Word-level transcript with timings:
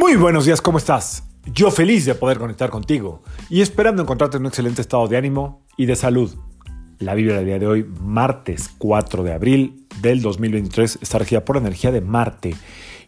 Muy 0.00 0.16
buenos 0.16 0.46
días, 0.46 0.62
¿cómo 0.62 0.78
estás? 0.78 1.24
Yo 1.52 1.70
feliz 1.70 2.06
de 2.06 2.14
poder 2.14 2.38
conectar 2.38 2.70
contigo 2.70 3.22
y 3.50 3.60
esperando 3.60 4.00
encontrarte 4.00 4.38
en 4.38 4.44
un 4.44 4.46
excelente 4.46 4.80
estado 4.80 5.06
de 5.08 5.18
ánimo 5.18 5.60
y 5.76 5.84
de 5.84 5.94
salud. 5.94 6.34
La 6.98 7.12
Biblia 7.12 7.36
del 7.36 7.44
día 7.44 7.58
de 7.58 7.66
hoy, 7.66 7.86
martes 8.00 8.70
4 8.78 9.22
de 9.24 9.34
abril 9.34 9.86
del 10.00 10.22
2023, 10.22 11.00
está 11.02 11.18
regida 11.18 11.44
por 11.44 11.58
energía 11.58 11.92
de 11.92 12.00
Marte 12.00 12.56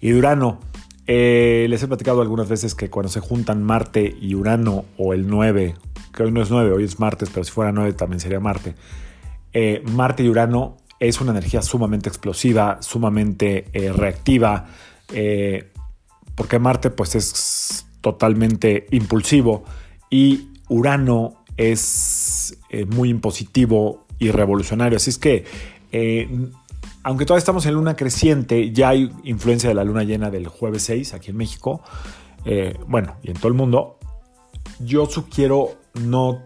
y 0.03 0.11
de 0.11 0.19
Urano. 0.19 0.61
Eh, 1.07 1.65
les 1.71 1.83
he 1.83 1.89
platicado 1.89 2.21
algunas 2.21 2.51
veces 2.51 2.75
que 2.75 2.91
cuando 2.91 3.09
se 3.09 3.21
juntan 3.21 3.63
Marte 3.63 4.15
y 4.21 4.35
Urano 4.35 4.85
o 4.99 5.15
el 5.15 5.27
9, 5.29 5.75
que 6.15 6.23
hoy 6.25 6.31
no 6.31 6.43
es 6.43 6.51
9, 6.51 6.73
hoy 6.73 6.85
es 6.85 7.01
martes, 7.01 7.31
pero 7.33 7.43
si 7.43 7.53
fuera 7.53 7.73
9 7.73 7.95
también 7.95 8.21
sería 8.21 8.39
Marte. 8.39 8.75
Eh, 9.55 9.83
Marte 9.91 10.25
y 10.25 10.29
Urano 10.29 10.77
es 11.01 11.23
una 11.23 11.31
energía 11.31 11.63
sumamente 11.63 12.11
explosiva, 12.11 12.83
sumamente 12.83 13.65
eh, 13.73 13.91
reactiva 13.95 14.67
porque 16.43 16.59
Marte 16.59 16.91
pues 16.91 17.15
es 17.15 17.87
totalmente 18.01 18.87
impulsivo 18.91 19.63
y 20.11 20.49
Urano 20.69 21.45
es 21.57 22.59
eh, 22.69 22.85
muy 22.85 23.11
impositivo 23.11 24.07
y 24.19 24.33
revolucionario. 24.33 24.97
Así 24.97 25.11
es 25.11 25.19
que, 25.19 25.45
eh, 25.93 26.29
aunque 27.05 27.27
todavía 27.27 27.39
estamos 27.39 27.65
en 27.67 27.75
luna 27.75 27.95
creciente, 27.95 28.73
ya 28.73 28.89
hay 28.89 29.13
influencia 29.23 29.69
de 29.69 29.77
la 29.77 29.85
luna 29.85 30.03
llena 30.03 30.33
del 30.33 30.49
jueves 30.49 30.83
6 30.83 31.15
aquí 31.15 31.31
en 31.31 31.37
México, 31.37 31.81
eh, 32.45 32.77
bueno, 32.89 33.19
y 33.23 33.31
en 33.31 33.37
todo 33.37 33.47
el 33.47 33.55
mundo. 33.55 34.01
Yo 34.81 35.07
sugiero 35.07 35.77
no, 35.95 36.43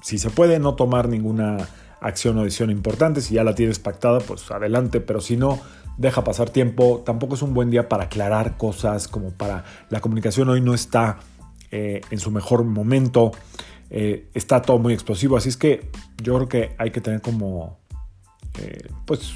si 0.00 0.16
se 0.16 0.30
puede, 0.30 0.58
no 0.58 0.74
tomar 0.74 1.10
ninguna 1.10 1.68
acción 2.00 2.38
o 2.38 2.44
decisión 2.44 2.70
importante. 2.70 3.20
Si 3.20 3.34
ya 3.34 3.44
la 3.44 3.54
tienes 3.54 3.78
pactada, 3.78 4.20
pues 4.20 4.50
adelante, 4.50 5.02
pero 5.02 5.20
si 5.20 5.36
no, 5.36 5.60
deja 5.96 6.24
pasar 6.24 6.50
tiempo, 6.50 7.02
tampoco 7.04 7.34
es 7.34 7.42
un 7.42 7.54
buen 7.54 7.70
día 7.70 7.88
para 7.88 8.04
aclarar 8.04 8.56
cosas, 8.56 9.08
como 9.08 9.30
para 9.30 9.64
la 9.90 10.00
comunicación 10.00 10.48
hoy 10.48 10.60
no 10.60 10.74
está 10.74 11.18
eh, 11.70 12.00
en 12.10 12.18
su 12.18 12.30
mejor 12.30 12.64
momento, 12.64 13.32
eh, 13.90 14.28
está 14.34 14.62
todo 14.62 14.78
muy 14.78 14.92
explosivo, 14.92 15.36
así 15.36 15.48
es 15.48 15.56
que 15.56 15.90
yo 16.22 16.34
creo 16.36 16.48
que 16.48 16.74
hay 16.78 16.90
que 16.90 17.00
tener 17.00 17.20
como, 17.20 17.78
eh, 18.60 18.88
pues, 19.06 19.34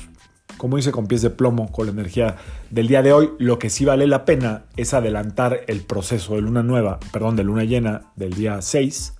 como 0.56 0.76
dice, 0.76 0.90
con 0.90 1.06
pies 1.06 1.22
de 1.22 1.30
plomo 1.30 1.70
con 1.70 1.86
la 1.86 1.92
energía 1.92 2.36
del 2.70 2.88
día 2.88 3.02
de 3.02 3.12
hoy. 3.12 3.30
Lo 3.38 3.60
que 3.60 3.70
sí 3.70 3.84
vale 3.84 4.08
la 4.08 4.24
pena 4.24 4.64
es 4.76 4.92
adelantar 4.92 5.60
el 5.68 5.82
proceso 5.82 6.34
de 6.34 6.40
luna 6.40 6.64
nueva, 6.64 6.98
perdón, 7.12 7.36
de 7.36 7.44
luna 7.44 7.62
llena 7.62 8.10
del 8.16 8.34
día 8.34 8.60
6, 8.60 9.14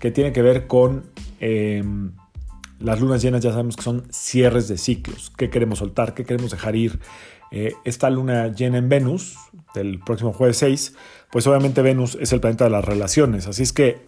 que 0.00 0.10
tiene 0.10 0.32
que 0.32 0.42
ver 0.42 0.66
con 0.66 1.04
las 2.82 3.00
lunas 3.00 3.22
llenas 3.22 3.40
ya 3.40 3.50
sabemos 3.50 3.76
que 3.76 3.82
son 3.82 4.04
cierres 4.10 4.68
de 4.68 4.78
ciclos. 4.78 5.32
¿Qué 5.36 5.50
queremos 5.50 5.78
soltar? 5.78 6.14
¿Qué 6.14 6.24
queremos 6.24 6.50
dejar 6.50 6.76
ir? 6.76 7.00
Eh, 7.50 7.74
esta 7.84 8.08
luna 8.08 8.48
llena 8.48 8.78
en 8.78 8.88
Venus, 8.88 9.36
del 9.74 10.00
próximo 10.00 10.32
jueves 10.32 10.56
6, 10.56 10.94
pues 11.30 11.46
obviamente 11.46 11.82
Venus 11.82 12.16
es 12.20 12.32
el 12.32 12.40
planeta 12.40 12.64
de 12.64 12.70
las 12.70 12.84
relaciones. 12.84 13.46
Así 13.46 13.62
es 13.62 13.72
que 13.72 14.00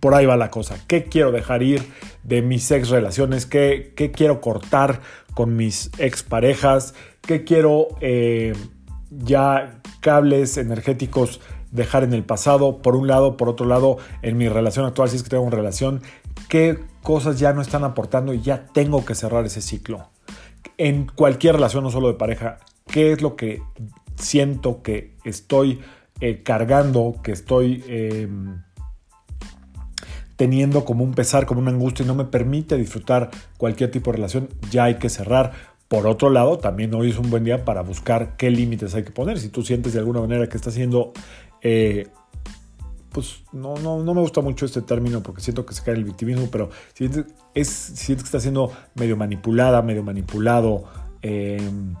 por 0.00 0.14
ahí 0.14 0.26
va 0.26 0.36
la 0.36 0.50
cosa. 0.50 0.76
¿Qué 0.86 1.04
quiero 1.04 1.32
dejar 1.32 1.62
ir 1.62 1.82
de 2.24 2.42
mis 2.42 2.70
ex 2.70 2.88
relaciones? 2.88 3.46
¿Qué, 3.46 3.92
quiero 4.14 4.40
cortar 4.40 5.00
con 5.34 5.54
mis 5.54 5.90
ex 5.98 6.22
parejas? 6.22 6.94
¿Qué 7.20 7.44
quiero 7.44 7.88
eh, 8.00 8.54
ya 9.10 9.80
cables 10.00 10.56
energéticos 10.56 11.40
dejar 11.70 12.04
en 12.04 12.14
el 12.14 12.24
pasado? 12.24 12.78
Por 12.78 12.96
un 12.96 13.06
lado, 13.06 13.36
por 13.36 13.48
otro 13.48 13.66
lado, 13.66 13.98
en 14.22 14.38
mi 14.38 14.48
relación 14.48 14.86
actual, 14.86 15.08
si 15.08 15.16
es 15.16 15.22
que 15.22 15.30
tengo 15.30 15.44
una 15.44 15.56
relación, 15.56 16.02
qué 16.48 16.78
cosas 17.02 17.38
ya 17.38 17.52
no 17.52 17.60
están 17.60 17.84
aportando 17.84 18.32
y 18.32 18.40
ya 18.40 18.66
tengo 18.66 19.04
que 19.04 19.14
cerrar 19.14 19.44
ese 19.44 19.60
ciclo. 19.60 20.08
En 20.78 21.06
cualquier 21.06 21.56
relación, 21.56 21.84
no 21.84 21.90
solo 21.90 22.08
de 22.08 22.14
pareja, 22.14 22.58
qué 22.86 23.12
es 23.12 23.22
lo 23.22 23.36
que 23.36 23.62
siento 24.16 24.82
que 24.82 25.16
estoy 25.24 25.80
eh, 26.20 26.42
cargando, 26.42 27.16
que 27.22 27.32
estoy 27.32 27.84
em, 27.88 28.62
teniendo 30.36 30.84
como 30.84 31.04
un 31.04 31.14
pesar, 31.14 31.46
como 31.46 31.60
una 31.60 31.70
angustia 31.70 32.04
y 32.04 32.06
no 32.06 32.14
me 32.14 32.24
permite 32.24 32.76
disfrutar 32.76 33.30
cualquier 33.58 33.90
tipo 33.90 34.10
de 34.10 34.16
relación, 34.16 34.48
ya 34.70 34.84
hay 34.84 34.96
que 34.96 35.08
cerrar. 35.08 35.52
Por 35.88 36.06
otro 36.06 36.30
lado, 36.30 36.58
también 36.58 36.94
hoy 36.94 37.10
es 37.10 37.18
un 37.18 37.28
buen 37.28 37.44
día 37.44 37.64
para 37.64 37.82
buscar 37.82 38.36
qué 38.36 38.50
límites 38.50 38.94
hay 38.94 39.04
que 39.04 39.10
poner. 39.10 39.38
Si 39.38 39.50
tú 39.50 39.62
sientes 39.62 39.92
de 39.92 39.98
alguna 39.98 40.20
manera 40.20 40.48
que 40.48 40.56
está 40.56 40.70
siendo 40.70 41.12
eh, 41.60 42.08
pues 43.12 43.42
no, 43.52 43.74
no, 43.76 44.02
no 44.02 44.14
me 44.14 44.20
gusta 44.20 44.40
mucho 44.40 44.64
este 44.64 44.82
término 44.82 45.22
porque 45.22 45.42
siento 45.42 45.66
que 45.66 45.74
se 45.74 45.82
cae 45.82 45.94
el 45.94 46.04
victimismo, 46.04 46.48
pero 46.50 46.70
si 46.94 47.10
es, 47.54 47.68
sientes 47.68 48.24
que 48.24 48.28
está 48.28 48.40
siendo 48.40 48.72
medio 48.94 49.16
manipulada, 49.16 49.82
medio 49.82 50.02
manipulado, 50.02 50.84
em, 51.20 51.94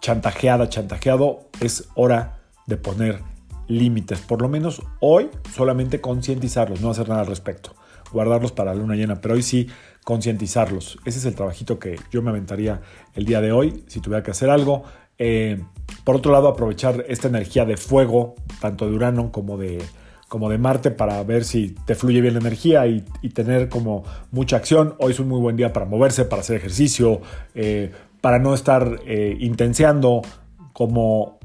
chantajeada, 0.00 0.68
chantajeado, 0.68 1.48
es 1.60 1.88
hora 1.94 2.38
de 2.66 2.76
poner 2.76 3.20
límites. 3.66 4.20
Por 4.20 4.40
lo 4.40 4.48
menos 4.48 4.82
hoy 5.00 5.30
solamente 5.54 6.00
concientizarlos, 6.00 6.80
no 6.80 6.90
hacer 6.90 7.08
nada 7.08 7.22
al 7.22 7.26
respecto. 7.26 7.74
Guardarlos 8.12 8.52
para 8.52 8.72
la 8.72 8.80
luna 8.80 8.94
llena, 8.94 9.20
pero 9.20 9.34
hoy 9.34 9.42
sí 9.42 9.68
concientizarlos. 10.04 10.98
Ese 11.04 11.18
es 11.18 11.24
el 11.24 11.34
trabajito 11.34 11.80
que 11.80 11.98
yo 12.12 12.22
me 12.22 12.30
aventaría 12.30 12.80
el 13.14 13.24
día 13.24 13.40
de 13.40 13.50
hoy 13.50 13.82
si 13.88 14.00
tuviera 14.00 14.22
que 14.22 14.30
hacer 14.30 14.48
algo. 14.48 14.84
Eh, 15.18 15.60
por 16.04 16.14
otro 16.14 16.30
lado, 16.30 16.46
aprovechar 16.46 17.04
esta 17.08 17.26
energía 17.26 17.64
de 17.64 17.76
fuego, 17.76 18.36
tanto 18.60 18.88
de 18.88 18.94
Urano 18.94 19.32
como 19.32 19.58
de, 19.58 19.82
como 20.28 20.50
de 20.50 20.58
Marte 20.58 20.90
para 20.90 21.22
ver 21.22 21.44
si 21.44 21.74
te 21.86 21.94
fluye 21.94 22.20
bien 22.20 22.34
la 22.34 22.40
energía 22.40 22.86
y, 22.86 23.02
tener 23.34 23.68
como 23.68 24.04
mucha 24.30 24.56
acción. 24.56 24.94
Hoy 24.98 25.12
es 25.12 25.20
un 25.20 25.28
muy 25.28 25.40
buen 25.40 25.56
día 25.56 25.72
para 25.72 25.84
moverse, 25.84 26.24
para 26.24 26.40
hacer 26.40 26.56
ejercicio, 26.56 27.20
eh, 27.54 27.92
para 28.20 28.38
no 28.38 28.54
estar 28.54 29.00
eh, 29.06 29.36
intenseando, 29.40 30.22
como 30.72 31.38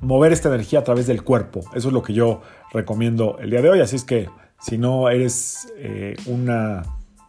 mover 0.00 0.32
esta 0.32 0.48
energía 0.48 0.80
a 0.80 0.84
través 0.84 1.06
del 1.06 1.22
cuerpo. 1.22 1.60
Eso 1.74 1.88
es 1.88 1.94
lo 1.94 2.02
que 2.02 2.12
yo 2.12 2.42
recomiendo 2.72 3.38
el 3.38 3.50
día 3.50 3.62
de 3.62 3.70
hoy. 3.70 3.80
Así 3.80 3.96
es 3.96 4.04
que 4.04 4.28
si 4.60 4.78
no 4.78 5.08
eres 5.08 5.72
eh, 5.76 6.16
una 6.26 6.82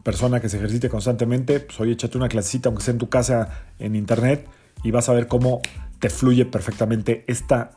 persona 0.03 0.39
que 0.39 0.49
se 0.49 0.57
ejercite 0.57 0.89
constantemente, 0.89 1.59
pues 1.59 1.79
hoy 1.79 1.91
échate 1.91 2.17
una 2.17 2.29
clasita, 2.29 2.69
aunque 2.69 2.83
sea 2.83 2.93
en 2.93 2.97
tu 2.97 3.09
casa, 3.09 3.65
en 3.79 3.95
internet, 3.95 4.47
y 4.83 4.91
vas 4.91 5.09
a 5.09 5.13
ver 5.13 5.27
cómo 5.27 5.61
te 5.99 6.09
fluye 6.09 6.45
perfectamente 6.45 7.23
esta 7.27 7.71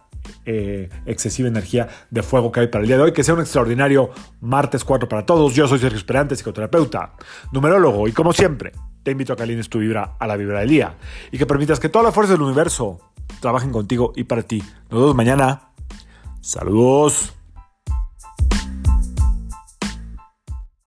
eh, 0.45 0.89
excesiva 1.07 1.49
energía 1.49 1.89
de 2.11 2.23
fuego 2.23 2.53
que 2.53 2.61
hay 2.61 2.67
para 2.69 2.83
el 2.83 2.89
día 2.89 2.97
de 2.97 3.05
hoy. 3.05 3.13
Que 3.13 3.25
sea 3.25 3.35
un 3.35 3.41
extraordinario 3.41 4.11
martes 4.41 4.85
4 4.85 5.09
para 5.09 5.27
todos. 5.27 5.55
Yo 5.55 5.69
soy 5.69 5.79
Sergio 5.79 5.99
Esperante, 5.99 6.37
psicoterapeuta, 6.37 7.15
numerólogo 7.53 8.09
y 8.09 8.13
como 8.13 8.33
siempre, 8.33 8.73
te 9.03 9.11
invito 9.11 9.33
a 9.33 9.37
que 9.37 9.43
alines 9.43 9.69
tu 9.69 9.79
vibra 9.79 10.17
a 10.19 10.27
la 10.27 10.37
vibra 10.37 10.61
del 10.61 10.69
día 10.69 10.97
y 11.31 11.39
que 11.39 11.47
permitas 11.47 11.81
que 11.81 11.89
toda 11.89 12.05
la 12.05 12.13
fuerza 12.13 12.33
del 12.33 12.43
universo 12.43 13.01
trabajen 13.41 13.71
contigo 13.71 14.13
y 14.17 14.25
para 14.25 14.43
ti. 14.43 14.63
Nos 14.91 15.01
vemos 15.01 15.15
mañana. 15.15 15.71
Saludos. 16.41 17.42